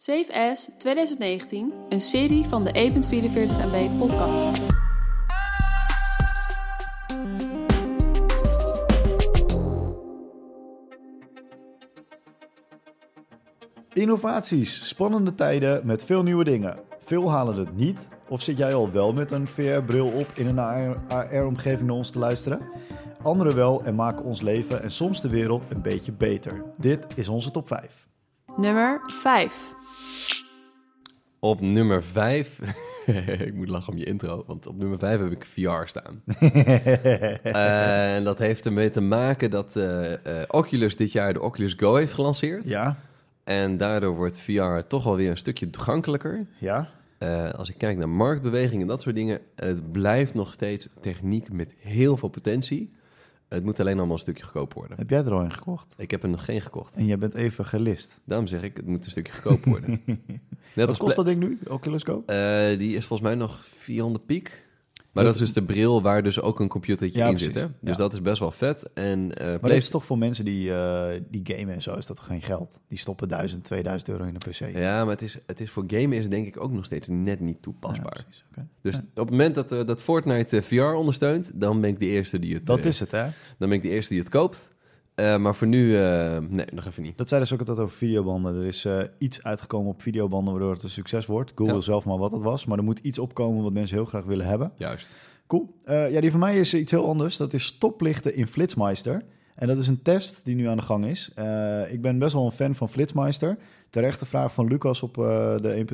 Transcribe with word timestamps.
Safe 0.00 0.50
As 0.50 0.70
2019, 0.78 1.72
een 1.88 2.00
serie 2.00 2.44
van 2.44 2.64
de 2.64 2.70
E 2.78 2.86
E.44 2.86 3.00
MB 3.72 3.98
podcast. 3.98 4.62
Innovaties, 13.92 14.88
spannende 14.88 15.34
tijden 15.34 15.86
met 15.86 16.04
veel 16.04 16.22
nieuwe 16.22 16.44
dingen. 16.44 16.78
Veel 17.00 17.30
halen 17.30 17.56
het 17.56 17.76
niet. 17.76 18.06
Of 18.28 18.42
zit 18.42 18.58
jij 18.58 18.74
al 18.74 18.90
wel 18.90 19.12
met 19.12 19.30
een 19.30 19.46
VR-bril 19.46 20.06
op 20.06 20.26
in 20.34 20.46
een 20.46 20.58
AR-omgeving 21.08 21.86
naar 21.88 21.96
ons 21.96 22.10
te 22.10 22.18
luisteren? 22.18 22.60
Anderen 23.22 23.54
wel 23.54 23.82
en 23.84 23.94
maken 23.94 24.24
ons 24.24 24.40
leven 24.40 24.82
en 24.82 24.92
soms 24.92 25.20
de 25.20 25.28
wereld 25.28 25.64
een 25.68 25.82
beetje 25.82 26.12
beter. 26.12 26.64
Dit 26.76 27.06
is 27.14 27.28
onze 27.28 27.50
top 27.50 27.66
5. 27.66 28.06
Nummer 28.58 29.00
5. 29.06 29.74
Op 31.40 31.60
nummer 31.60 32.02
5. 32.04 32.58
ik 33.46 33.54
moet 33.54 33.68
lachen 33.68 33.92
om 33.92 33.98
je 33.98 34.04
intro, 34.04 34.44
want 34.46 34.66
op 34.66 34.76
nummer 34.76 34.98
5 34.98 35.20
heb 35.20 35.30
ik 35.30 35.44
VR 35.44 35.84
staan. 35.86 36.22
Eh, 37.42 38.16
En 38.16 38.24
dat 38.24 38.38
heeft 38.38 38.66
ermee 38.66 38.90
te 38.90 39.00
maken 39.00 39.50
dat 39.50 39.76
eh, 39.76 40.12
eh, 40.12 40.44
Oculus 40.48 40.96
dit 40.96 41.12
jaar 41.12 41.32
de 41.32 41.40
Oculus 41.42 41.72
Go 41.76 41.94
heeft 41.94 42.12
gelanceerd. 42.12 42.68
Ja, 42.68 42.96
En 43.44 43.76
daardoor 43.76 44.14
wordt 44.16 44.40
VR 44.40 44.78
toch 44.88 45.04
wel 45.04 45.16
weer 45.16 45.30
een 45.30 45.36
stukje 45.36 45.70
toegankelijker. 45.70 46.46
ja. 46.58 46.88
Eh, 47.18 47.50
als 47.50 47.68
ik 47.68 47.78
kijk 47.78 47.96
naar 47.98 48.08
marktbewegingen 48.08 48.80
en 48.80 48.86
dat 48.86 49.02
soort 49.02 49.14
dingen, 49.14 49.40
het 49.56 49.92
blijft 49.92 50.34
nog 50.34 50.52
steeds 50.52 50.88
techniek 51.00 51.52
met 51.52 51.74
heel 51.78 52.16
veel 52.16 52.28
potentie. 52.28 52.92
Het 53.48 53.64
moet 53.64 53.80
alleen 53.80 53.96
allemaal 53.96 54.14
een 54.14 54.20
stukje 54.20 54.44
goedkoper 54.44 54.78
worden. 54.78 54.96
Heb 54.96 55.10
jij 55.10 55.24
er 55.24 55.32
al 55.32 55.40
een 55.40 55.52
gekocht? 55.52 55.94
Ik 55.96 56.10
heb 56.10 56.22
er 56.22 56.28
nog 56.28 56.44
geen 56.44 56.60
gekocht. 56.60 56.96
En 56.96 57.06
jij 57.06 57.18
bent 57.18 57.34
even 57.34 57.64
gelist. 57.64 58.20
Daarom 58.24 58.46
zeg 58.46 58.62
ik, 58.62 58.76
het 58.76 58.86
moet 58.86 59.04
een 59.04 59.10
stukje 59.10 59.32
goedkoper 59.32 59.70
worden. 59.70 60.00
Net 60.06 60.30
Wat 60.74 60.88
als 60.88 60.98
kost 60.98 61.16
dat 61.16 61.24
ding 61.24 61.40
nu, 61.40 61.58
Oculus 61.68 62.02
Go? 62.02 62.22
Eh, 62.26 62.78
die 62.78 62.96
is 62.96 63.04
volgens 63.04 63.28
mij 63.28 63.38
nog 63.38 63.64
400 63.64 64.26
piek. 64.26 64.67
Maar 65.12 65.24
dat 65.24 65.34
is 65.34 65.40
dus 65.40 65.52
de 65.52 65.62
bril 65.62 66.02
waar 66.02 66.22
dus 66.22 66.40
ook 66.40 66.60
een 66.60 66.68
computertje 66.68 67.18
Ja, 67.18 67.24
in 67.26 67.30
precies. 67.34 67.52
zit. 67.54 67.62
Hè? 67.62 67.68
Dus 67.80 67.90
Ja. 67.96 68.02
dat 68.02 68.12
is 68.12 68.22
best 68.22 68.38
wel 68.38 68.50
vet. 68.50 68.88
En 68.94 69.34
eh 69.36 69.46
Maar 69.46 69.60
dat 69.60 69.72
is 69.72 69.88
toch 69.88 70.04
voor 70.04 70.18
mensen 70.18 70.44
die, 70.44 70.72
eh, 70.74 71.20
die 71.30 71.40
gamen 71.44 71.74
en 71.74 71.82
zo, 71.82 71.94
is 71.94 72.06
dat 72.06 72.16
toch 72.16 72.26
geen 72.26 72.42
geld? 72.42 72.80
Die 72.88 72.98
stoppen 72.98 73.28
1000, 73.28 73.64
2000 73.64 74.10
euro 74.10 74.24
in 74.24 74.34
een 74.34 74.50
PC. 74.70 74.76
Ja, 74.78 75.04
maar 75.04 75.12
het 75.12 75.22
is, 75.22 75.38
het 75.46 75.60
is 75.60 75.70
voor 75.70 75.84
gamen 75.86 76.12
is 76.12 76.22
het 76.22 76.30
denk 76.30 76.46
ik 76.46 76.60
ook 76.60 76.72
nog 76.72 76.84
steeds 76.84 77.08
net 77.08 77.40
niet 77.40 77.62
toepasbaar. 77.62 78.26
Ja, 78.56 78.66
dus 78.82 78.96
op 78.96 79.02
het 79.14 79.30
moment 79.30 79.54
dat, 79.54 79.72
eh, 79.72 79.84
dat 79.84 80.02
Fortnite 80.02 80.62
VR 80.62 80.82
ondersteunt, 80.82 81.50
dan 81.54 81.80
ben 81.80 81.90
ik 81.90 81.98
de 81.98 82.06
eerste 82.06 82.38
die 82.38 82.54
het, 82.54 82.66
Dat 82.66 82.84
is 82.84 83.00
het, 83.00 83.10
hè? 83.10 83.22
dan 83.58 83.68
ben 83.68 83.72
ik 83.72 83.82
de 83.82 83.88
eerste 83.90 84.12
die 84.12 84.22
het 84.22 84.30
koopt. 84.32 84.70
Eh, 85.18 85.36
maar 85.36 85.54
voor 85.54 85.66
nu, 85.66 85.96
eh, 85.96 86.38
nee, 86.48 86.66
nog 86.74 86.86
even 86.86 87.02
niet. 87.02 87.18
Dat 87.18 87.28
zeiden 87.28 87.48
ze 87.48 87.54
ook 87.54 87.60
altijd 87.60 87.78
over 87.78 87.96
videobanden. 87.96 88.54
Er 88.56 88.64
is 88.66 88.84
eh, 88.84 88.98
iets 89.18 89.42
uitgekomen 89.42 89.90
op 89.92 90.02
videobanden 90.02 90.52
waardoor 90.52 90.72
het 90.72 90.82
een 90.82 90.90
succes 90.90 91.26
wordt. 91.26 91.52
Google 91.54 91.74
Ja. 91.74 91.80
zelf 91.80 92.04
maar 92.04 92.18
wat 92.18 92.32
het 92.32 92.42
was. 92.42 92.66
Maar 92.66 92.78
er 92.78 92.84
moet 92.84 92.98
iets 92.98 93.18
opkomen 93.18 93.62
wat 93.62 93.72
mensen 93.72 93.96
heel 93.96 94.04
graag 94.04 94.24
willen 94.24 94.46
hebben. 94.46 94.72
Juist. 94.76 95.16
Cool. 95.46 95.74
Ja, 95.86 96.20
die 96.20 96.30
van 96.30 96.40
mij 96.40 96.58
is 96.58 96.74
iets 96.74 96.90
heel 96.90 97.08
anders. 97.08 97.36
Dat 97.36 97.52
is 97.52 97.64
stoplichten 97.64 98.34
in 98.34 98.46
Flitsmeister. 98.46 99.22
En 99.58 99.66
dat 99.66 99.78
is 99.78 99.86
een 99.86 100.02
test 100.02 100.44
die 100.44 100.54
nu 100.54 100.68
aan 100.68 100.76
de 100.76 100.82
gang 100.82 101.06
is. 101.06 101.30
Eh, 101.34 101.92
ik 101.92 102.02
ben 102.02 102.18
best 102.18 102.32
wel 102.32 102.44
een 102.44 102.52
fan 102.52 102.74
van 102.74 102.88
Flitsmeister. 102.88 103.58
Terechte 103.90 104.26
vraag 104.26 104.52
van 104.52 104.66
Lucas 104.66 105.02
op 105.02 105.18
eh, 105.18 105.56
de 105.56 105.86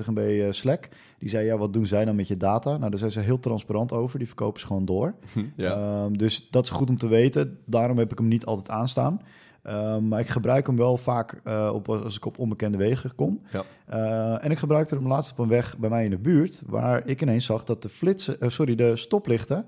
1.44 0.00 0.06
MB 0.06 0.18
eh, 0.18 0.46
Slack. 0.50 0.88
Die 1.18 1.28
zei, 1.28 1.44
ja, 1.44 1.58
wat 1.58 1.72
doen 1.72 1.86
zij 1.86 2.04
dan 2.04 2.16
met 2.16 2.28
je 2.28 2.36
data? 2.36 2.76
Nou, 2.76 2.90
daar 2.90 2.98
zijn 2.98 3.10
ze 3.10 3.20
heel 3.20 3.40
transparant 3.40 3.92
over. 3.92 4.18
Die 4.18 4.26
verkopen 4.26 4.60
ze 4.60 4.66
gewoon 4.66 4.84
door. 4.84 5.14
ja. 5.56 5.72
Ehm, 5.72 6.12
dus 6.12 6.50
dat 6.50 6.64
is 6.64 6.70
goed 6.70 6.88
om 6.88 6.98
te 6.98 7.08
weten. 7.08 7.58
Daarom 7.64 7.98
heb 7.98 8.12
ik 8.12 8.18
hem 8.18 8.28
niet 8.28 8.44
altijd 8.44 8.70
aanstaan. 8.70 9.20
Ehm, 9.62 10.08
maar 10.08 10.20
ik 10.20 10.28
gebruik 10.28 10.66
hem 10.66 10.76
wel 10.76 10.96
vaak 10.96 11.40
op, 11.72 11.88
als 11.88 12.16
ik 12.16 12.26
op 12.26 12.38
onbekende 12.38 12.78
wegen 12.78 13.14
kom. 13.14 13.40
Ja. 13.50 14.38
En 14.38 14.50
ik 14.50 14.58
gebruikte 14.58 14.94
hem 14.94 15.06
laatst 15.06 15.30
op 15.30 15.38
een 15.38 15.48
weg 15.48 15.78
bij 15.78 15.90
mij 15.90 16.04
in 16.04 16.10
de 16.10 16.18
buurt... 16.18 16.62
waar 16.66 17.06
ik 17.06 17.22
ineens 17.22 17.44
zag 17.44 17.64
dat 17.64 17.82
de, 17.82 17.88
flitsen, 17.88 18.36
sorry, 18.50 18.74
de 18.74 18.96
stoplichten 18.96 19.66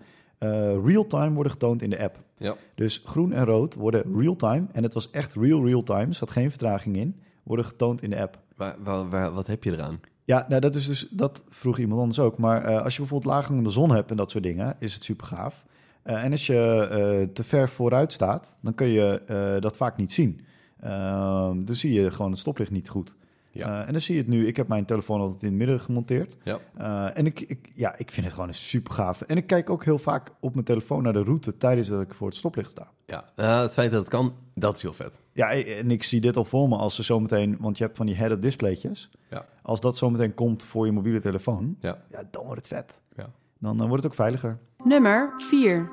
real-time 0.85 1.35
worden 1.35 1.53
getoond 1.53 1.83
in 1.83 1.91
de 1.91 2.03
app. 2.03 2.19
ja. 2.39 2.57
Dus 2.75 3.03
groen 3.05 3.33
en 3.33 3.45
rood 3.45 3.75
worden 3.75 4.19
real-time. 4.21 4.67
En 4.73 4.83
het 4.83 4.95
was 4.95 5.11
echt 5.11 5.35
real 5.35 5.65
real-time. 5.67 6.07
Er 6.07 6.15
zat 6.15 6.31
geen 6.31 6.51
vertraging 6.51 6.97
in. 6.97 7.21
Worden 7.43 7.65
getoond 7.65 8.03
in 8.03 8.11
de 8.11 8.21
app. 8.21 8.39
Waar, 8.57 8.77
waar, 8.83 9.09
waar- 9.11 9.33
wat 9.33 9.47
heb 9.47 9.65
je 9.65 9.73
eraan? 9.73 10.01
Ja, 10.25 10.47
nou, 10.49 10.61
dat, 10.61 10.75
is 10.75 10.87
dus, 10.87 11.09
dat 11.11 11.45
vroeg 11.49 11.79
iemand 11.79 12.01
anders 12.01 12.19
ook. 12.19 12.39
Maar 12.39 12.65
eh, 12.65 12.83
als 12.83 12.93
je 12.95 13.01
bijvoorbeeld 13.01 13.33
laaghangende 13.35 13.71
zon 13.71 13.91
hebt 13.91 14.11
en 14.11 14.17
dat 14.17 14.31
soort 14.31 14.45
dingen, 14.45 14.77
is 14.79 14.95
het 14.95 15.05
super 15.05 15.27
gaaf. 15.27 15.65
Eh, 16.03 16.25
en 16.25 16.31
als 16.31 16.47
je 16.47 16.87
eh, 16.91 17.29
te 17.35 17.45
ver 17.45 17.69
vooruit 17.69 18.13
staat, 18.13 18.59
dan 18.61 18.75
kun 18.75 18.87
je 18.87 19.23
eh, 19.27 19.61
dat 19.61 19.77
vaak 19.77 19.97
niet 19.97 20.13
zien. 20.13 20.41
Ehm, 20.81 21.65
dan 21.65 21.75
zie 21.75 21.93
je 21.93 22.11
gewoon 22.11 22.31
het 22.31 22.41
stoplicht 22.41 22.71
niet 22.71 22.89
goed. 22.89 23.17
Ja. 23.53 23.81
Eh, 23.81 23.87
en 23.87 23.93
dan 23.93 24.01
zie 24.01 24.15
je 24.15 24.21
het 24.21 24.31
nu. 24.31 24.47
Ik 24.47 24.57
heb 24.57 24.69
mijn 24.69 24.85
telefoon 24.85 25.21
altijd 25.21 25.43
in 25.43 25.49
het 25.49 25.57
midden 25.59 25.81
gemonteerd. 25.81 26.37
Ja. 26.43 26.59
Eh, 26.77 27.19
en 27.19 27.27
ik, 27.27 27.41
ik, 27.41 27.69
ja, 27.75 27.99
ik 27.99 28.11
vind 28.11 28.25
het 28.27 28.35
gewoon 28.35 28.49
een 28.49 28.55
super 28.55 28.93
gaaf. 28.93 29.21
En 29.23 29.37
ik 29.37 29.47
kijk 29.47 29.71
ook 29.71 29.85
heel 29.85 29.99
vaak 29.99 30.31
op 30.41 30.53
mijn 30.55 30.65
telefoon 30.67 31.03
naar 31.03 31.13
de 31.13 31.23
route 31.23 31.57
tijdens 31.57 31.89
dat 31.89 32.01
ik 32.01 32.15
voor 32.15 32.27
het 32.27 32.37
stoplicht 32.37 32.71
sta. 32.71 32.91
Ja. 33.07 33.25
Nou, 33.37 33.63
het 33.63 33.73
feit 33.73 33.91
dat 33.91 34.01
het 34.01 34.11
kan, 34.11 34.35
dat 34.55 34.77
is 34.77 34.83
heel 34.83 34.93
vet. 34.93 35.21
Ja, 35.33 35.51
en 35.53 35.91
ik 35.91 36.03
zie 36.03 36.21
dit 36.21 36.37
al 36.37 36.45
voor 36.45 36.69
me 36.69 36.77
als 36.77 36.95
ze 36.95 37.03
zometeen, 37.03 37.57
want 37.61 37.79
je 37.79 37.85
hebt 37.85 37.97
van 37.97 38.07
die 38.07 38.17
head-up 38.17 38.41
displaytjes. 38.41 39.11
Ja. 39.31 39.47
Als 39.63 39.81
dat 39.81 39.97
zometeen 39.97 40.35
komt 40.35 40.65
voor 40.65 40.87
je 40.87 40.93
mobiele 40.93 41.21
telefoon, 41.21 41.77
Ja. 41.81 42.03
ja, 42.11 42.23
dan 42.31 42.45
wordt 42.45 42.69
het 42.69 42.69
vet. 42.79 43.01
Ja. 43.17 43.31
Dan 43.59 43.81
eh, 43.81 43.87
wordt 43.87 44.03
het 44.03 44.13
ook 44.13 44.19
veiliger. 44.19 44.59
Nummer 44.85 45.33
4. 45.37 45.91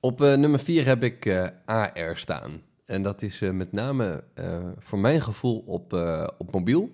Op 0.00 0.22
eh, 0.22 0.34
nummer 0.36 0.58
4 0.60 0.86
heb 0.86 1.02
ik 1.02 1.26
eh, 1.26 1.46
AR 1.64 2.16
staan. 2.18 2.60
En 2.92 3.02
dat 3.02 3.22
is 3.22 3.40
eh, 3.40 3.50
met 3.50 3.72
name 3.72 4.24
eh, 4.34 4.58
voor 4.78 4.98
mijn 4.98 5.22
gevoel 5.22 5.58
op, 5.66 5.92
eh, 5.92 6.26
op 6.38 6.52
mobiel. 6.52 6.90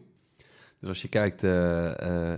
Dus 0.81 0.89
als 0.89 1.03
je 1.03 1.09
kijkt, 1.09 1.41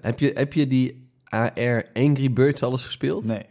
heb, 0.03 0.19
je, 0.19 0.31
heb 0.35 0.53
je 0.53 0.67
die 0.67 1.11
AR 1.25 1.85
Angry 1.93 2.33
Birds 2.33 2.63
alles 2.63 2.85
gespeeld? 2.85 3.25
Nee. 3.25 3.47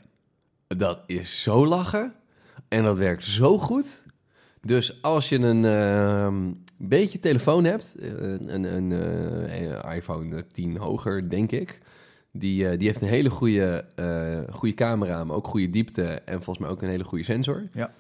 Dat 0.68 1.04
is 1.06 1.42
zo 1.42 1.68
lachen. 1.68 2.14
En 2.68 2.84
dat 2.84 2.98
werkt 2.98 3.24
zo 3.24 3.58
goed. 3.58 4.04
Dus 4.62 5.02
als 5.02 5.30
je 5.30 5.38
een 5.40 5.66
ehm, 5.66 6.52
beetje 6.78 7.20
telefoon 7.20 7.64
hebt, 7.64 7.96
een, 8.00 8.64
een, 8.64 8.92
iPhone 9.96 10.46
10 10.52 10.78
hoger, 10.78 11.30
denk 11.30 11.52
ik. 11.52 11.80
Die, 12.32 12.78
die 12.78 12.88
heeft 12.88 13.02
een 13.02 13.08
hele 13.08 13.30
goede, 13.30 13.86
goede 14.52 14.76
camera, 14.76 15.24
maar 15.24 15.36
ook 15.36 15.48
goede 15.48 15.70
diepte 15.70 16.04
en 16.04 16.34
volgens 16.34 16.58
mij 16.58 16.70
ook 16.70 16.82
een 16.82 16.90
hele 16.90 17.04
goede 17.04 17.24
sensor. 17.24 17.70
Ja. 17.74 17.94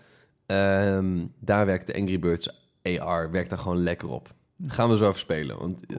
Ehm, 0.50 1.26
daar 1.40 1.66
werkt 1.66 1.88
de 1.88 1.96
Angry 1.96 2.20
Birds 2.20 2.50
AR 3.00 3.32
werkt 3.32 3.50
daar 3.50 3.60
gewoon 3.60 3.84
lekker 3.84 4.10
op. 4.10 4.34
Gaan 4.68 4.90
we 4.90 4.98
zo 4.98 5.08
even 5.08 5.20
spelen, 5.20 5.58
want 5.60 5.86
eh, 5.86 5.98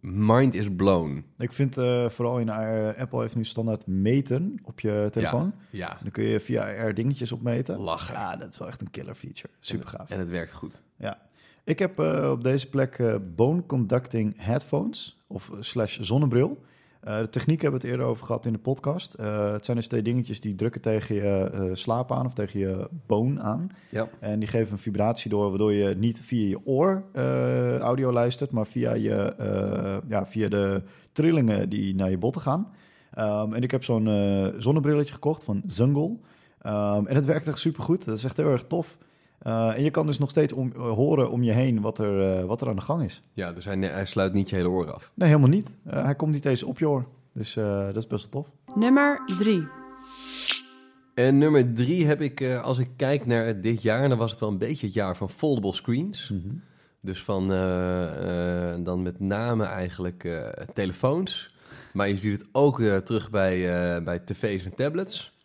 mind 0.00 0.54
is 0.54 0.68
blown. 0.76 1.24
Ik 1.38 1.52
vind 1.52 1.76
eh, 1.76 2.08
vooral 2.08 2.38
in 2.38 2.50
AR, 2.50 2.96
Apple 2.98 3.20
heeft 3.20 3.36
nu 3.36 3.44
standaard 3.44 3.86
meten 3.86 4.58
op 4.64 4.80
je 4.80 5.08
telefoon. 5.12 5.52
Ja, 5.70 5.98
Dan 6.02 6.10
kun 6.10 6.24
je 6.24 6.40
via 6.40 6.62
AR 6.62 6.94
dingetjes 6.94 7.32
opmeten. 7.32 7.78
lachen. 7.78 8.14
Ja, 8.14 8.36
dat 8.36 8.52
is 8.52 8.58
wel 8.58 8.68
echt 8.68 8.80
een 8.80 8.90
killer 8.90 9.14
feature. 9.14 9.52
Super 9.58 9.88
gaaf. 9.88 10.10
En 10.10 10.18
het 10.18 10.28
werkt 10.28 10.52
goed. 10.52 10.82
Ja. 10.98 11.24
Ik 11.64 11.78
heb 11.78 11.98
eh, 11.98 12.30
op 12.30 12.42
deze 12.44 12.68
plek 12.68 12.98
eh, 12.98 13.14
bone 13.36 13.66
conducting 13.66 14.34
headphones 14.38 15.24
of 15.26 15.50
eh, 15.50 15.56
slash 15.60 15.98
zonnebril. 16.00 16.64
Eh, 17.00 17.18
de 17.18 17.28
techniek 17.28 17.62
hebben 17.62 17.80
we 17.80 17.86
het 17.86 17.94
eerder 17.94 18.10
over 18.10 18.26
gehad 18.26 18.46
in 18.46 18.52
de 18.52 18.58
podcast. 18.58 19.14
Eh, 19.14 19.52
het 19.52 19.64
zijn 19.64 19.76
dus 19.76 19.86
twee 19.86 20.02
dingetjes 20.02 20.40
die 20.40 20.54
drukken 20.54 20.80
tegen 20.80 21.14
je 21.14 21.50
eh, 21.52 21.64
slaap 21.72 22.12
aan 22.12 22.26
of 22.26 22.34
tegen 22.34 22.60
je 22.60 22.88
bone 23.06 23.40
aan. 23.40 23.70
Ja. 23.90 24.08
En 24.20 24.38
die 24.38 24.48
geven 24.48 24.72
een 24.72 24.78
vibratie 24.78 25.30
door, 25.30 25.48
waardoor 25.48 25.72
je 25.72 25.94
niet 25.94 26.20
via 26.20 26.48
je 26.48 26.66
oor 26.66 27.04
audio 27.80 28.12
luistert, 28.12 28.50
maar 28.50 28.66
via, 28.66 28.94
je, 28.94 29.34
ja, 30.08 30.26
via 30.26 30.48
de 30.48 30.82
trillingen 31.12 31.68
die 31.68 31.94
naar 31.94 32.10
je 32.10 32.18
botten 32.18 32.42
gaan. 32.42 32.72
Ehm, 33.12 33.54
en 33.54 33.62
ik 33.62 33.70
heb 33.70 33.84
zo'n 33.84 34.54
zonnebrilletje 34.58 35.14
gekocht 35.14 35.44
van 35.44 35.62
Zungle. 35.66 36.16
Ehm, 36.60 37.06
en 37.06 37.14
het 37.14 37.24
werkt 37.24 37.48
echt 37.48 37.58
supergoed. 37.58 38.04
Dat 38.04 38.16
is 38.16 38.24
echt 38.24 38.36
heel 38.36 38.50
erg 38.50 38.64
tof. 38.64 38.98
Eh, 39.38 39.76
en 39.76 39.82
je 39.82 39.90
kan 39.90 40.06
dus 40.06 40.18
nog 40.18 40.30
steeds 40.30 40.52
om, 40.52 40.72
eh, 40.72 40.80
horen 40.80 41.30
om 41.30 41.42
je 41.42 41.52
heen 41.52 41.80
wat 41.80 41.98
er, 41.98 42.36
eh, 42.38 42.44
wat 42.44 42.60
er 42.60 42.68
aan 42.68 42.76
de 42.76 42.82
gang 42.82 43.02
is. 43.04 43.22
Ja, 43.32 43.52
dus 43.52 43.64
hij, 43.64 43.76
hij 43.78 44.06
sluit 44.06 44.32
niet 44.32 44.50
je 44.50 44.56
hele 44.56 44.68
oor 44.68 44.92
af. 44.92 45.12
Nee, 45.14 45.28
helemaal 45.28 45.48
niet. 45.50 45.76
Eh, 45.84 46.04
hij 46.04 46.14
komt 46.14 46.32
niet 46.32 46.44
eens 46.44 46.62
op 46.62 46.78
je 46.78 46.88
oor. 46.88 47.06
Dus 47.32 47.56
eh, 47.56 47.84
dat 47.86 47.96
is 47.96 48.06
best 48.06 48.28
wel 48.32 48.42
tof. 48.42 48.52
Nummer 48.76 49.20
3. 49.38 49.68
En 51.14 51.38
nummer 51.38 51.74
drie 51.74 52.06
heb 52.06 52.20
ik, 52.20 52.40
eh, 52.40 52.62
als 52.62 52.78
ik 52.78 52.88
kijk 52.96 53.26
naar 53.26 53.60
dit 53.60 53.82
jaar, 53.82 54.08
dan 54.08 54.18
was 54.18 54.30
het 54.30 54.40
wel 54.40 54.48
een 54.48 54.58
beetje 54.58 54.86
het 54.86 54.94
jaar 54.94 55.16
van 55.16 55.30
foldable 55.30 55.72
screens. 55.72 56.32
Dus 57.00 57.22
van 57.24 57.52
eh, 57.52 58.72
eh, 58.72 58.84
dan 58.84 59.02
met 59.02 59.20
name 59.20 59.64
eigenlijk 59.64 60.24
eh, 60.24 60.48
telefoons. 60.74 61.54
Maar 61.92 62.08
je 62.08 62.16
ziet 62.16 62.32
het 62.32 62.48
ook 62.52 62.80
terug 62.82 63.30
bij, 63.30 63.54
eh, 63.96 64.04
bij 64.04 64.18
tv's 64.18 64.64
en 64.64 64.74
tablets. 64.74 65.35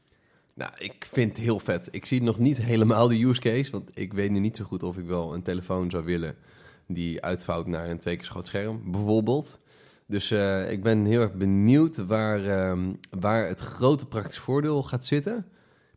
Nou, 0.55 0.71
ik 0.77 1.05
vind 1.11 1.29
het 1.29 1.45
heel 1.45 1.59
vet. 1.59 1.87
Ik 1.91 2.05
zie 2.05 2.23
nog 2.23 2.39
niet 2.39 2.57
helemaal 2.57 3.07
de 3.07 3.23
use 3.25 3.41
case, 3.41 3.71
want 3.71 3.91
ik 3.93 4.13
weet 4.13 4.31
nu 4.31 4.39
niet 4.39 4.57
zo 4.57 4.63
goed 4.63 4.83
of 4.83 4.97
ik 4.97 5.05
wel 5.05 5.33
een 5.33 5.43
telefoon 5.43 5.89
zou 5.89 6.03
willen 6.03 6.35
die 6.87 7.21
uitvouwt 7.21 7.67
naar 7.67 7.89
een 7.89 7.99
twee 7.99 8.15
keer 8.15 8.27
groot 8.27 8.47
scherm, 8.47 8.91
bijvoorbeeld. 8.91 9.59
Dus 10.05 10.31
eh, 10.31 10.71
ik 10.71 10.83
ben 10.83 11.05
heel 11.05 11.21
erg 11.21 11.33
benieuwd 11.33 11.97
waar, 11.97 12.45
ehm, 12.45 12.93
waar 13.19 13.47
het 13.47 13.59
grote 13.59 14.05
praktisch 14.05 14.37
voordeel 14.37 14.83
gaat 14.83 15.05
zitten. 15.05 15.45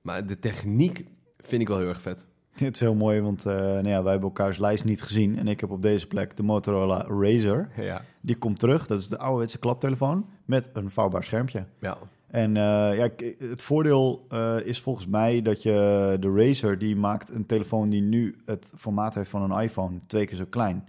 Maar 0.02 0.26
de 0.26 0.38
techniek 0.38 1.04
vind 1.40 1.62
ik 1.62 1.68
wel 1.68 1.78
heel 1.78 1.88
erg 1.88 2.00
vet. 2.00 2.26
Het 2.54 2.74
is 2.74 2.80
heel 2.80 2.94
mooi, 2.94 3.20
want 3.20 3.46
eh, 3.46 3.54
nou 3.54 3.88
ja, 3.88 4.02
wij 4.02 4.12
hebben 4.12 4.28
elkaars 4.28 4.58
lijst 4.58 4.84
niet 4.84 5.02
gezien. 5.02 5.38
En 5.38 5.48
ik 5.48 5.60
heb 5.60 5.70
op 5.70 5.82
deze 5.82 6.06
plek 6.06 6.36
de 6.36 6.42
Motorola 6.42 7.06
Razr. 7.08 7.82
Ja. 7.82 8.04
Die 8.20 8.36
komt 8.36 8.58
terug. 8.58 8.86
Dat 8.86 9.00
is 9.00 9.08
de 9.08 9.18
ouderwetse 9.18 9.58
klaptelefoon 9.58 10.26
met 10.44 10.70
een 10.72 10.90
vouwbaar 10.90 11.24
schermpje. 11.24 11.66
Ja. 11.80 11.98
En 12.34 12.56
eh, 12.56 12.96
ja, 12.96 13.08
het 13.38 13.62
voordeel 13.62 14.26
eh, 14.28 14.56
is 14.64 14.80
volgens 14.80 15.06
mij 15.06 15.42
dat 15.42 15.62
je 15.62 16.16
de 16.20 16.32
Razer 16.34 16.78
die 16.78 16.96
maakt 16.96 17.30
een 17.30 17.46
telefoon 17.46 17.90
die 17.90 18.02
nu 18.02 18.36
het 18.44 18.72
formaat 18.76 19.14
heeft 19.14 19.30
van 19.30 19.50
een 19.50 19.62
iPhone 19.62 20.00
twee 20.06 20.26
keer 20.26 20.36
zo 20.36 20.44
klein. 20.50 20.88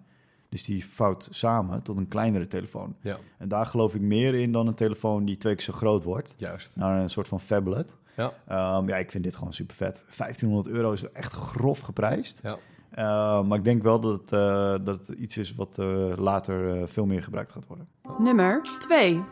Dus 0.49 0.63
die 0.63 0.85
vouwt 0.85 1.27
samen 1.31 1.81
tot 1.81 1.97
een 1.97 2.07
kleinere 2.07 2.47
telefoon. 2.47 2.95
Ja. 3.01 3.17
En 3.37 3.47
daar 3.47 3.65
geloof 3.65 3.95
ik 3.95 4.01
meer 4.01 4.33
in 4.33 4.51
dan 4.51 4.67
een 4.67 4.73
telefoon 4.73 5.25
die 5.25 5.37
twee 5.37 5.55
keer 5.55 5.63
zo 5.63 5.73
groot 5.73 6.03
wordt. 6.03 6.35
Juist. 6.37 6.75
Naar 6.75 7.01
een 7.01 7.09
soort 7.09 7.27
van 7.27 7.39
phablet. 7.39 7.95
Ja. 8.15 8.33
Ehm, 8.47 8.87
ja, 8.87 8.95
ik 8.95 9.11
vind 9.11 9.23
dit 9.23 9.35
gewoon 9.35 9.53
super 9.53 9.75
vet. 9.75 10.05
1500 10.17 10.75
euro 10.75 10.91
is 10.91 11.11
echt 11.11 11.33
grof 11.33 11.79
geprijsd. 11.79 12.39
Ja. 12.43 12.57
Uh, 12.97 13.43
maar 13.43 13.57
ik 13.57 13.63
denk 13.63 13.83
wel 13.83 13.99
dat 13.99 14.21
het, 14.21 14.31
uh, 14.31 14.75
dat 14.85 15.07
het 15.07 15.17
iets 15.17 15.37
is 15.37 15.55
wat 15.55 15.77
uh, 15.79 16.13
later 16.15 16.77
uh, 16.77 16.87
veel 16.87 17.05
meer 17.05 17.23
gebruikt 17.23 17.51
gaat 17.51 17.67
worden. 17.67 17.87
Nummer 18.17 18.61
2. 18.79 19.23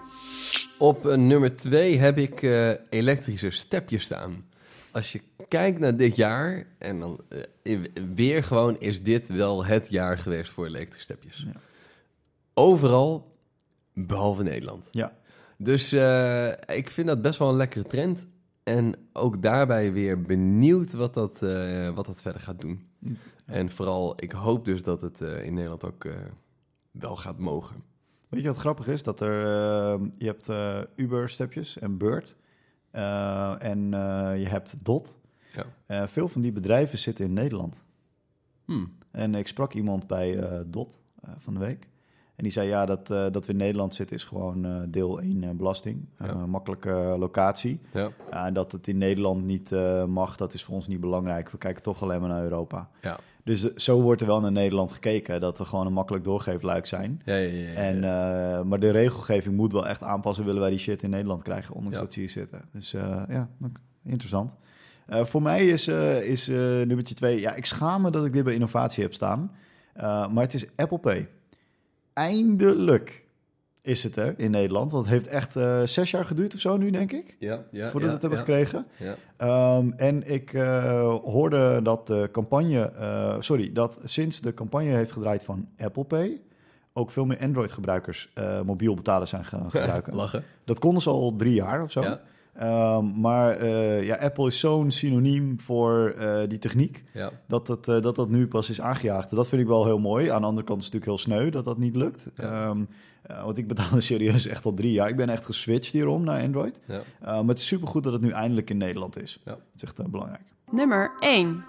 Op 0.83 1.05
uh, 1.05 1.15
nummer 1.15 1.55
2 1.55 1.97
heb 1.97 2.17
ik 2.17 2.41
uh, 2.41 2.71
elektrische 2.89 3.49
stepjes 3.49 4.03
staan. 4.03 4.45
Als 4.91 5.11
je 5.11 5.21
kijkt 5.47 5.79
naar 5.79 5.97
dit 5.97 6.15
jaar, 6.15 6.65
en 6.77 6.99
dan 6.99 7.19
uh, 7.63 7.79
weer 8.15 8.43
gewoon 8.43 8.79
is 8.79 9.03
dit 9.03 9.27
wel 9.27 9.65
het 9.65 9.89
jaar 9.89 10.17
geweest 10.17 10.51
voor 10.51 10.65
elektrische 10.65 11.03
stepjes. 11.03 11.45
Ja. 11.53 11.59
Overal, 12.53 13.37
behalve 13.93 14.43
Nederland. 14.43 14.89
Ja. 14.91 15.17
Dus 15.57 15.93
ik 16.67 16.89
vind 16.89 17.07
dat 17.07 17.21
best 17.21 17.39
wel 17.39 17.49
een 17.49 17.55
lekkere 17.55 17.85
trend. 17.85 18.27
En 18.63 18.95
ook 19.13 19.41
daarbij 19.41 19.93
weer 19.93 20.21
benieuwd 20.21 20.93
wat 20.93 21.13
dat, 21.13 21.39
wat 21.93 22.05
dat 22.05 22.21
verder 22.21 22.41
gaat 22.41 22.61
doen. 22.61 22.87
Ja. 22.99 23.11
En 23.45 23.71
vooral, 23.71 24.13
ik 24.15 24.31
hoop 24.31 24.65
dus 24.65 24.83
dat 24.83 25.01
het 25.01 25.21
in 25.21 25.53
Nederland 25.53 25.83
ook 25.83 26.07
wel 26.91 27.15
gaat 27.15 27.39
mogen. 27.39 27.92
Weet 28.33 28.41
je 28.41 28.47
wat 28.47 28.57
grappig 28.57 28.87
is? 28.87 29.03
Dat 29.03 29.21
er, 29.21 29.41
uh, 29.41 30.07
je 30.17 30.25
hebt 30.25 30.49
uh, 30.49 30.79
Uber-stepjes 30.95 31.79
en 31.79 31.97
Bird. 31.97 32.37
Uh, 32.95 33.63
en 33.63 33.89
je 34.39 34.47
hebt 34.47 34.85
Dot. 34.85 35.15
Ja. 35.87 36.07
veel 36.07 36.27
van 36.27 36.41
die 36.41 36.51
bedrijven 36.51 36.97
zitten 36.97 37.25
in 37.25 37.33
Nederland. 37.33 37.83
Hmm. 38.65 38.97
En 39.11 39.35
ik 39.35 39.47
sprak 39.47 39.73
iemand 39.73 40.07
bij 40.07 40.63
Dot 40.65 40.99
van 41.37 41.53
de 41.53 41.59
week. 41.59 41.87
En 42.35 42.43
die 42.43 42.51
zei, 42.51 42.67
ja, 42.67 42.85
dat, 42.85 43.07
dat 43.07 43.45
we 43.45 43.51
in 43.51 43.57
Nederland 43.57 43.95
zitten 43.95 44.15
is 44.15 44.23
gewoon 44.23 44.85
deel 44.89 45.19
1 45.21 45.57
belasting. 45.57 46.05
Ja. 46.19 46.45
makkelijke 46.45 47.15
locatie. 47.19 47.79
Ja. 47.93 48.11
en 48.29 48.53
dat 48.53 48.71
het 48.71 48.87
in 48.87 48.97
Nederland 48.97 49.45
niet 49.45 49.71
mag, 50.07 50.35
dat 50.35 50.53
is 50.53 50.63
voor 50.63 50.75
ons 50.75 50.87
niet 50.87 50.99
belangrijk. 50.99 51.49
We 51.49 51.57
kijken 51.57 51.83
toch 51.83 52.01
alleen 52.01 52.19
maar 52.19 52.29
naar 52.29 52.43
Europa. 52.43 52.89
Ja. 53.01 53.19
Dus 53.43 53.73
zo 53.73 54.01
wordt 54.01 54.21
er 54.21 54.27
wel 54.27 54.39
naar 54.39 54.51
Nederland 54.51 54.91
gekeken. 54.91 55.41
Dat 55.41 55.57
we 55.57 55.65
gewoon 55.65 55.85
een 55.85 55.93
makkelijk 55.93 56.23
doorgeefluik 56.23 56.85
zijn. 56.85 57.21
Ja, 57.25 57.35
ja, 57.35 57.69
ja. 57.69 57.73
En, 57.73 57.95
uh, 57.95 58.61
maar 58.61 58.79
de 58.79 58.89
regelgeving 58.89 59.55
moet 59.55 59.71
wel 59.71 59.87
echt 59.87 60.03
aanpassen. 60.03 60.45
Willen 60.45 60.61
wij 60.61 60.69
die 60.69 60.79
shit 60.79 61.03
in 61.03 61.09
Nederland 61.09 61.41
krijgen, 61.41 61.75
ondanks 61.75 61.99
dat 61.99 62.13
ze 62.13 62.19
hier 62.19 62.29
zitten. 62.29 62.61
Dus 62.71 62.93
uh, 62.93 63.21
ja, 63.29 63.49
interessant. 64.05 64.55
Uh, 65.07 65.25
voor 65.25 65.41
mij 65.41 65.67
is, 65.67 65.87
is 66.21 66.47
nummertje 66.47 67.15
twee... 67.15 67.39
Ja, 67.39 67.53
ik 67.53 67.65
schaam 67.65 68.01
me 68.01 68.11
dat 68.11 68.25
ik 68.25 68.33
dit 68.33 68.43
bij 68.43 68.53
innovatie 68.53 69.03
heb 69.03 69.13
staan. 69.13 69.51
maar 70.01 70.43
het 70.43 70.53
is 70.53 70.67
Apple 70.75 70.99
Pay. 70.99 71.29
Eindelijk 72.13 73.23
is 73.81 74.03
het 74.03 74.15
er 74.15 74.33
in 74.37 74.51
Nederland. 74.51 74.91
Want 74.91 75.05
het 75.05 75.13
heeft 75.13 75.27
echt 75.27 75.51
zes 75.89 76.11
jaar 76.11 76.25
geduurd 76.25 76.53
of 76.53 76.59
zo 76.59 76.77
nu, 76.77 76.91
denk 76.91 77.11
ik. 77.11 77.35
Ja, 77.39 77.63
ja, 77.69 77.89
voordat 77.89 78.01
ja, 78.01 78.05
we 78.07 78.11
het 78.11 78.21
hebben 78.21 78.39
gekregen. 78.39 78.85
Ja. 78.97 79.77
Um, 79.77 79.93
en 79.97 80.31
ik 80.31 80.53
uh, 80.53 81.15
hoorde 81.23 81.79
dat 81.83 82.07
de 82.07 82.29
campagne, 82.31 82.91
uh, 82.99 83.35
sorry, 83.39 83.71
dat 83.71 83.99
sinds 84.03 84.41
de 84.41 84.53
campagne 84.53 84.89
heeft 84.89 85.11
gedraaid 85.11 85.43
van 85.43 85.67
Apple 85.77 86.03
Pay, 86.03 86.41
ook 86.93 87.11
veel 87.11 87.25
meer 87.25 87.39
Android-gebruikers 87.39 88.33
mobiel 88.65 88.95
betalen 88.95 89.27
zijn 89.27 89.45
gaan 89.45 89.71
gebruiken. 89.71 90.15
Lachen. 90.15 90.43
Dat 90.65 90.79
konden 90.79 91.01
ze 91.01 91.09
al 91.09 91.35
drie 91.35 91.53
jaar 91.53 91.83
of 91.83 91.91
zo. 91.91 92.17
Um, 92.61 93.19
maar 93.19 93.65
ja, 94.03 94.15
Apple 94.15 94.47
is 94.47 94.59
zo'n 94.59 94.91
synoniem 94.91 95.59
voor 95.59 96.15
die 96.47 96.57
techniek, 96.57 97.03
Ja. 97.13 97.31
dat, 97.47 97.67
het, 97.67 97.83
dat 97.85 98.15
dat 98.15 98.29
nu 98.29 98.47
pas 98.47 98.69
is 98.69 98.81
aangejaagd. 98.81 99.29
Dat 99.29 99.47
vind 99.47 99.61
ik 99.61 99.67
wel 99.67 99.85
heel 99.85 99.99
mooi. 99.99 100.29
Aan 100.29 100.41
de 100.41 100.47
andere 100.47 100.65
kant 100.67 100.79
is 100.79 100.85
het 100.85 100.93
natuurlijk 100.93 101.25
heel 101.25 101.35
sneu 101.35 101.49
dat 101.49 101.65
dat 101.65 101.77
niet 101.77 101.95
lukt. 101.95 102.25
Ja. 102.35 102.67
Um, 102.69 102.87
uh, 103.31 103.43
want 103.43 103.57
ik 103.57 103.67
betaal 103.67 104.01
serieus 104.01 104.45
echt 104.47 104.65
al 104.65 104.73
drie 104.73 104.91
jaar. 104.91 105.09
Ik 105.09 105.15
ben 105.15 105.29
echt 105.29 105.45
geswitcht 105.45 105.93
hierom 105.93 106.23
naar 106.23 106.41
Android. 106.43 106.79
Ja. 106.87 106.95
Uh, 106.95 107.03
maar 107.21 107.43
het 107.47 107.57
is 107.59 107.67
supergoed 107.67 108.03
dat 108.03 108.13
het 108.13 108.21
nu 108.21 108.29
eindelijk 108.29 108.69
in 108.69 108.77
Nederland 108.77 109.21
is. 109.21 109.39
Ja. 109.45 109.51
Dat 109.51 109.59
is 109.75 109.83
echt 109.83 109.99
uh, 109.99 110.05
belangrijk. 110.05 110.41
Nummer 110.71 111.11
1. 111.19 111.65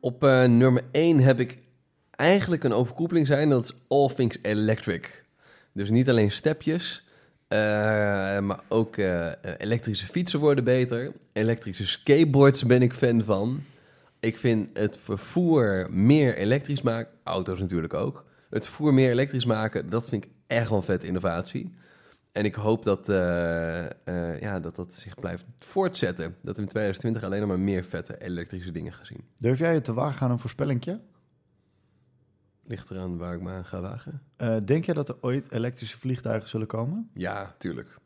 Op 0.00 0.24
uh, 0.24 0.44
nummer 0.44 0.82
1 0.90 1.18
heb 1.20 1.40
ik 1.40 1.62
eigenlijk 2.10 2.64
een 2.64 2.72
overkoepeling 2.72 3.26
zijn. 3.26 3.48
Dat 3.48 3.64
is 3.64 3.84
All 3.88 4.08
Things 4.14 4.38
Electric. 4.42 5.24
Dus 5.72 5.90
niet 5.90 6.08
alleen 6.08 6.30
stepjes, 6.32 7.05
uh, 7.48 7.58
maar 8.38 8.60
ook 8.68 8.96
uh, 8.96 9.30
elektrische 9.58 10.06
fietsen 10.06 10.40
worden 10.40 10.64
beter. 10.64 11.12
Elektrische 11.32 11.86
skateboards 11.86 12.66
ben 12.66 12.82
ik 12.82 12.92
fan 12.92 13.24
van. 13.24 13.62
Ik 14.20 14.36
vind 14.36 14.78
het 14.78 14.98
vervoer 15.02 15.88
meer 15.90 16.36
elektrisch 16.36 16.82
maken. 16.82 17.12
Auto's 17.22 17.60
natuurlijk 17.60 17.94
ook. 17.94 18.24
Het 18.50 18.64
vervoer 18.64 18.94
meer 18.94 19.10
elektrisch 19.10 19.44
maken, 19.44 19.90
dat 19.90 20.08
vind 20.08 20.24
ik 20.24 20.30
echt 20.46 20.68
wel 20.68 20.78
een 20.78 20.84
vette 20.84 21.06
innovatie. 21.06 21.74
En 22.32 22.44
ik 22.44 22.54
hoop 22.54 22.82
dat, 22.82 23.08
uh, 23.08 23.16
ja, 24.40 24.60
dat 24.60 24.76
dat 24.76 24.94
zich 24.94 25.14
blijft 25.14 25.44
voortzetten. 25.56 26.36
Dat 26.42 26.56
we 26.56 26.62
in 26.62 26.68
2020 26.68 27.22
alleen 27.22 27.40
nog 27.40 27.48
maar 27.48 27.60
meer 27.60 27.84
vette 27.84 28.22
elektrische 28.22 28.72
dingen 28.72 28.92
gaan 28.92 29.06
zien. 29.06 29.24
Durf 29.36 29.58
jij 29.58 29.74
het 29.74 29.84
te 29.84 29.92
wagen 29.92 30.26
aan 30.26 30.30
een 30.30 30.38
voorspellingje? 30.38 31.00
Ligt 32.68 32.90
eraan 32.90 33.18
waar 33.18 33.34
ik 33.34 33.40
me 33.40 33.50
aan 33.50 33.64
ga 33.64 33.80
wagen. 33.80 34.22
Uh, 34.38 34.56
denk 34.64 34.84
jij 34.84 34.94
dat 34.94 35.08
er 35.08 35.16
ooit 35.20 35.52
elektrische 35.52 35.98
vliegtuigen 35.98 36.48
zullen 36.48 36.66
komen? 36.66 37.10
Ja, 37.14 37.54
tuurlijk. 37.58 37.98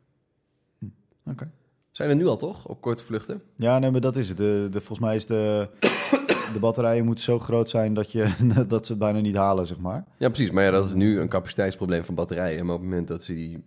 Hm. 0.77 0.85
Oké. 0.85 1.31
Okay. 1.31 1.51
Zijn 1.91 2.09
er 2.09 2.15
nu 2.15 2.27
al 2.27 2.37
toch, 2.37 2.67
op 2.67 2.81
korte 2.81 3.03
vluchten? 3.03 3.41
Ja, 3.55 3.79
nee, 3.79 3.91
maar 3.91 4.01
dat 4.01 4.15
is 4.15 4.29
het. 4.29 4.37
De, 4.37 4.67
de, 4.71 4.79
volgens 4.79 4.99
mij 4.99 5.15
is 5.15 5.25
de, 5.25 5.69
de 6.53 6.59
batterijen 6.59 7.05
moeten 7.05 7.23
zo 7.23 7.39
groot 7.39 7.69
zijn 7.69 7.93
dat, 7.93 8.11
je, 8.11 8.33
dat 8.67 8.85
ze 8.85 8.91
het 8.91 9.01
bijna 9.01 9.19
niet 9.19 9.35
halen, 9.35 9.67
zeg 9.67 9.79
maar. 9.79 10.05
Ja, 10.17 10.27
precies. 10.29 10.51
Maar 10.51 10.63
ja, 10.63 10.71
dat 10.71 10.85
is 10.85 10.93
nu 10.93 11.19
een 11.19 11.29
capaciteitsprobleem 11.29 12.03
van 12.03 12.15
batterijen. 12.15 12.65
Maar 12.65 12.75
op 12.75 12.81
het 12.81 12.89
moment 12.89 13.07
dat 13.07 13.23
ze 13.23 13.33
die... 13.33 13.63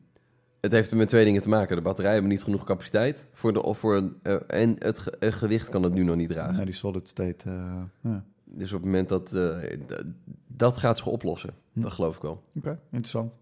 Het 0.60 0.72
heeft 0.72 0.90
er 0.90 0.96
met 0.96 1.08
twee 1.08 1.24
dingen 1.24 1.42
te 1.42 1.48
maken. 1.48 1.76
De 1.76 1.82
batterijen 1.82 2.14
hebben 2.14 2.32
niet 2.32 2.42
genoeg 2.42 2.64
capaciteit. 2.64 3.26
Voor 3.32 3.52
de, 3.52 3.62
of 3.62 3.78
voor, 3.78 4.12
uh, 4.22 4.36
en 4.46 4.76
het 4.78 4.98
ge 4.98 5.12
gewicht 5.20 5.68
kan 5.68 5.82
het 5.82 5.94
nu 5.94 6.02
nog 6.02 6.16
niet 6.16 6.30
dragen. 6.30 6.56
Ja, 6.56 6.64
die 6.64 6.74
solid 6.74 7.08
state. 7.08 7.48
Uh, 7.48 7.82
ja. 8.00 8.24
Dus 8.56 8.72
op 8.72 8.82
het 8.82 8.84
moment 8.84 9.08
dat... 9.08 9.38
dat 10.46 10.76
gaat 10.76 10.96
zich 10.96 11.06
oplossen. 11.06 11.54
Hm. 11.72 11.80
Dat 11.80 11.92
geloof 11.92 12.16
ik 12.16 12.22
wel. 12.22 12.32
Oké, 12.32 12.58
okay, 12.58 12.78
interessant. 12.90 13.38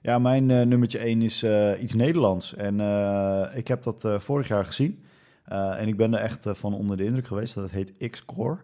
Ja, 0.00 0.18
mijn 0.18 0.46
nummertje 0.46 0.98
1 0.98 1.22
is 1.22 1.46
iets 1.80 1.94
Nederlands. 1.94 2.54
En 2.54 2.78
uh, 2.78 3.46
ik 3.54 3.68
heb 3.68 3.82
dat 3.82 4.04
vorig 4.18 4.48
jaar 4.48 4.64
gezien. 4.64 5.02
En 5.44 5.88
ik 5.88 5.96
ben 5.96 6.14
er 6.14 6.20
echt 6.20 6.44
van 6.46 6.74
onder 6.74 6.96
de 6.96 7.04
indruk 7.04 7.26
geweest. 7.26 7.54
Dat 7.54 7.64
het 7.64 7.72
heet 7.72 8.10
X-Core. 8.10 8.58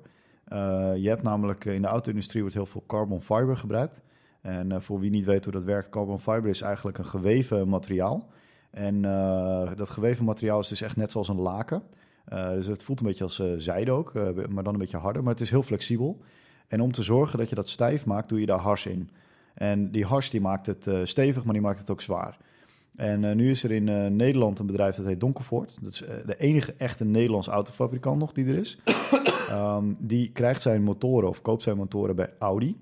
Je 0.96 1.08
hebt 1.08 1.22
namelijk 1.22 1.64
in 1.64 1.82
de 1.82 1.88
auto-industrie 1.88 2.40
wordt 2.40 2.56
heel 2.56 2.66
veel 2.66 2.84
carbon 2.86 3.20
fiber 3.20 3.56
gebruikt. 3.56 4.02
En 4.40 4.82
voor 4.82 5.00
wie 5.00 5.10
niet 5.10 5.24
weet 5.24 5.44
hoe 5.44 5.52
dat 5.52 5.64
werkt, 5.64 5.88
carbon 5.88 6.20
fiber 6.20 6.46
is 6.46 6.60
eigenlijk 6.60 6.98
een 6.98 7.06
geweven 7.06 7.68
materiaal. 7.68 8.28
En 8.70 9.02
dat 9.76 9.90
geweven 9.90 10.24
materiaal 10.24 10.60
is 10.60 10.68
dus 10.68 10.82
echt 10.82 10.96
net 10.96 11.10
zoals 11.10 11.28
een 11.28 11.40
laken. 11.40 11.82
Dus 12.28 12.66
het 12.66 12.82
voelt 12.82 13.00
een 13.00 13.06
beetje 13.06 13.24
als 13.24 13.42
zijde 13.56 13.90
ook, 13.90 14.12
maar 14.48 14.64
dan 14.64 14.72
een 14.72 14.78
beetje 14.78 14.96
harder. 14.96 15.22
Maar 15.22 15.32
het 15.32 15.42
is 15.42 15.50
heel 15.50 15.62
flexibel. 15.62 16.20
En 16.68 16.80
om 16.80 16.92
te 16.92 17.02
zorgen 17.02 17.38
dat 17.38 17.48
je 17.48 17.54
dat 17.54 17.68
stijf 17.68 18.06
maakt, 18.06 18.28
doe 18.28 18.40
je 18.40 18.46
daar 18.46 18.58
hars 18.58 18.86
in. 18.86 19.10
En 19.54 19.90
die 19.90 20.04
hars 20.04 20.30
die 20.30 20.40
maakt 20.40 20.66
het 20.66 20.88
stevig, 21.02 21.44
maar 21.44 21.52
die 21.52 21.62
maakt 21.62 21.78
het 21.78 21.90
ook 21.90 22.00
zwaar. 22.00 22.38
En 22.96 23.22
uh, 23.22 23.34
nu 23.34 23.50
is 23.50 23.64
er 23.64 23.72
in 23.72 23.86
uh, 23.86 24.06
Nederland 24.06 24.58
een 24.58 24.66
bedrijf 24.66 24.96
dat 24.96 25.06
heet 25.06 25.20
Donkervoort. 25.20 25.78
Dat 25.82 25.92
is 25.92 26.02
uh, 26.02 26.08
de 26.26 26.36
enige 26.36 26.74
echte 26.76 27.04
Nederlandse 27.04 27.50
autofabrikant 27.50 28.18
nog 28.18 28.32
die 28.32 28.46
er 28.46 28.58
is. 28.58 28.78
um, 29.52 29.96
die 30.00 30.32
krijgt 30.32 30.62
zijn 30.62 30.82
motoren 30.82 31.28
of 31.28 31.42
koopt 31.42 31.62
zijn 31.62 31.76
motoren 31.76 32.16
bij 32.16 32.32
Audi. 32.38 32.76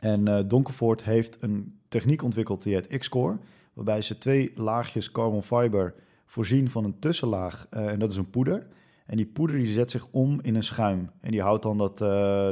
En 0.00 0.48
Donkervoort 0.48 1.04
heeft 1.04 1.36
een 1.40 1.78
techniek 1.88 2.22
ontwikkeld 2.22 2.62
die 2.62 2.74
heet 2.74 2.98
X-Core. 2.98 3.38
Waarbij 3.72 4.02
ze 4.02 4.18
twee 4.18 4.52
laagjes 4.54 5.10
carbon 5.10 5.42
fiber 5.42 5.94
voorzien 6.28 6.70
van 6.70 6.84
een 6.84 6.98
tussenlaag. 6.98 7.66
en 7.70 7.98
dat 7.98 8.10
is 8.10 8.16
een 8.16 8.30
poeder. 8.30 8.66
En 9.06 9.16
die 9.16 9.26
poeder 9.26 9.56
die 9.56 9.66
zet 9.66 9.90
zich 9.90 10.06
om 10.10 10.38
in 10.42 10.54
een 10.54 10.62
schuim. 10.62 11.10
En 11.20 11.30
die 11.30 11.42
houdt 11.42 11.62
dan 11.62 11.78
dat, 11.78 11.98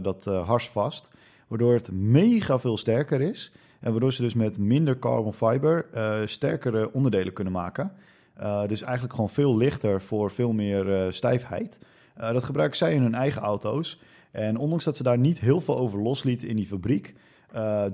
dat 0.04 0.24
hars 0.24 0.68
vast. 0.68 1.10
Waardoor 1.48 1.72
het 1.72 1.92
mega 1.92 2.58
veel 2.58 2.76
sterker 2.76 3.20
is. 3.20 3.52
En 3.80 3.90
waardoor 3.90 4.12
ze 4.12 4.22
dus 4.22 4.34
met 4.34 4.58
minder 4.58 4.98
carbon 4.98 5.32
fiber 5.32 5.86
uh, 5.94 6.18
sterkere 6.24 6.92
onderdelen 6.92 7.32
kunnen 7.32 7.52
maken. 7.52 7.92
Uh, 8.40 8.66
dus 8.66 8.82
eigenlijk 8.82 9.14
gewoon 9.14 9.30
veel 9.30 9.56
lichter 9.56 10.02
voor 10.02 10.30
veel 10.30 10.52
meer 10.52 10.88
uh, 10.88 11.12
stijfheid. 11.12 11.78
dat 12.16 12.44
gebruiken 12.44 12.76
zij 12.76 12.94
in 12.94 13.02
hun 13.02 13.14
eigen 13.14 13.42
auto's. 13.42 14.00
En 14.30 14.56
ondanks 14.56 14.84
dat 14.84 14.96
ze 14.96 15.02
daar 15.02 15.18
niet 15.18 15.38
heel 15.38 15.60
veel 15.60 15.78
over 15.78 16.02
loslieten 16.02 16.48
in 16.48 16.56
die 16.56 16.66
fabriek... 16.66 17.14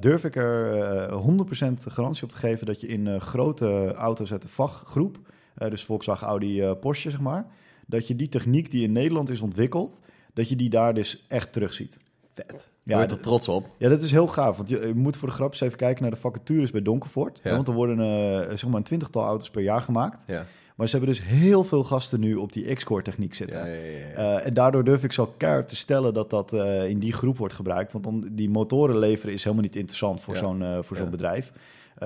durf 0.01 0.25
ik 0.25 0.37
er 0.37 1.11
100% 1.11 1.73
garantie 1.75 2.25
op 2.25 2.31
te 2.31 2.37
geven 2.37 2.67
dat 2.67 2.81
je 2.81 2.87
in 2.87 3.21
grote 3.21 3.95
auto's 3.95 4.33
uit 4.33 4.43
de 4.43 4.49
VAG-groep... 4.49 5.19
dus 5.55 5.85
Volkswagen, 5.85 6.27
Audi, 6.27 6.63
Porsche 6.63 7.11
zeg 7.11 7.21
maar... 7.21 7.47
dat 7.87 8.09
je 8.09 8.17
die 8.17 8.29
techniek 8.29 8.71
die 8.71 8.83
in 8.83 8.93
Nederland 8.93 9.31
is 9.31 9.41
ontwikkeld 9.41 10.03
dat 10.35 10.49
je 10.49 10.57
die 10.57 10.71
daar 10.71 10.95
dus 10.95 11.25
echt 11.29 11.53
terugziet. 11.53 11.99
Vet. 12.33 12.71
Ja, 12.83 12.99
Ja, 12.99 13.09
er 13.09 13.21
trots 13.21 13.49
op. 13.49 13.67
Ja, 13.79 13.89
dat 13.89 14.03
is 14.03 14.11
heel 14.11 14.27
gaaf. 14.27 14.57
Want 14.57 14.69
je, 14.69 14.87
je 14.87 14.95
moet 14.95 15.17
voor 15.17 15.29
de 15.29 15.35
grap 15.35 15.51
eens 15.51 15.61
even 15.61 15.77
kijken 15.77 16.03
naar 16.03 16.11
de 16.11 16.17
vacatures 16.17 16.71
bij 16.71 16.83
Donkervoort. 16.83 17.41
Ja. 17.43 17.55
Want 17.55 17.69
er 17.69 17.75
worden 17.75 18.01
eh, 18.01 18.57
zeg 18.57 18.67
maar 18.67 18.77
een 18.77 18.83
twintigtal 18.83 19.25
auto's 19.25 19.51
per 19.51 19.63
jaar 19.63 19.83
gemaakt. 19.83 20.25
Ja. 20.27 20.47
Maar 20.77 20.87
ze 20.89 20.97
hebben 20.97 21.15
dus 21.15 21.25
heel 21.27 21.65
veel 21.65 21.85
gasten 21.85 22.21
nu 22.21 22.35
op 22.35 22.53
die 22.53 22.75
X-Core 22.75 23.03
techniek 23.03 23.35
zitten. 23.35 23.59
Ja, 23.59 23.67
ja, 23.67 23.73
ja, 23.83 23.99
ja. 23.99 24.15
Eh, 24.39 24.47
en 24.47 24.55
daardoor 24.55 24.85
durf 24.85 25.05
ik 25.05 25.13
zo 25.13 25.35
keihard 25.37 25.69
te 25.69 25.77
stellen 25.77 26.15
dat 26.15 26.31
dat 26.31 26.53
eh, 26.53 26.89
in 26.89 26.99
die 26.99 27.13
groep 27.13 27.39
wordt 27.39 27.55
gebruikt. 27.55 27.93
Want 27.93 28.07
om 28.07 28.35
die 28.37 28.51
motoren 28.51 28.99
leveren 28.99 29.35
is 29.35 29.43
helemaal 29.45 29.65
niet 29.65 29.77
interessant 29.77 30.21
voor 30.21 30.35
zo'n 30.41 30.63
eh, 30.63 30.79
voor 30.83 30.97
zo'n 30.97 31.11
bedrijf. 31.11 31.53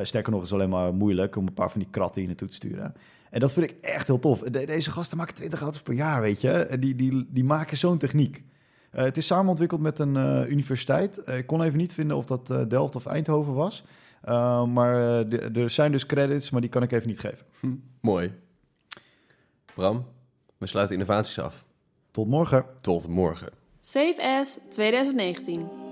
Sterker 0.03 0.33
nog, 0.33 0.43
is 0.43 0.51
het 0.51 0.59
alleen 0.59 0.71
maar 0.71 0.95
moeilijk 0.95 1.37
om 1.37 1.47
een 1.47 1.55
paar 1.55 1.71
van 1.71 1.81
die 1.81 1.91
kratten 1.91 2.19
hier 2.21 2.27
naartoe 2.29 2.49
te 2.49 2.55
sturen. 2.55 2.95
En 3.31 3.41
dat 3.41 3.53
vind 3.53 3.71
ik 3.71 3.77
echt 3.81 4.07
heel 4.07 4.19
tof. 4.19 4.41
De- 4.41 4.67
deze 4.67 4.91
gasten 4.91 5.17
maken 5.17 5.35
20 5.35 5.61
auto's 5.61 5.83
per 5.83 5.95
jaar, 5.95 6.21
weet 6.21 6.41
je. 6.41 6.51
En 6.51 6.81
Die, 6.81 6.95
die, 6.95 7.27
die 7.31 7.45
maken 7.45 7.77
zo'n 7.77 7.99
techniek. 7.99 8.45
Het 8.91 9.17
is 9.17 9.27
samen 9.27 9.49
ontwikkeld 9.49 9.81
met 9.81 9.99
een 9.99 10.17
universiteit. 10.51 11.23
Ik 11.27 11.47
kon 11.47 11.63
even 11.63 11.79
niet 11.79 11.95
vinden 11.95 12.17
of 12.17 12.25
dat 12.27 12.47
Delft 12.71 12.97
of 12.97 13.07
Eindhoven 13.07 13.55
was. 13.55 13.85
Maar 14.67 15.29
de- 15.29 15.51
er 15.55 15.71
zijn 15.71 15.93
dus 15.93 16.07
credits, 16.07 16.51
maar 16.51 16.61
die 16.61 16.71
kan 16.71 16.83
ik 16.83 16.93
even 16.93 17.09
niet 17.09 17.21
geven. 17.21 17.47
Hm, 17.61 17.69
mooi. 18.01 18.33
Bram, 19.77 20.07
we 20.59 20.67
sluiten 20.67 20.95
innovaties 20.95 21.39
af. 21.39 21.65
Tot 22.11 22.27
morgen. 22.27 22.65
Tot 22.81 23.09
morgen. 23.09 23.49
Save 23.81 24.23
As 24.23 24.59
2019. 24.71 25.86